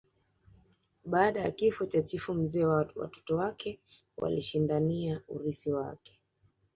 [1.05, 3.79] Baada ya kifo cha chifu mzee watoto wake
[4.17, 6.19] walishindania urithi wake